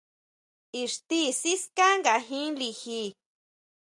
[0.81, 3.01] Ixti siská nga jin liji.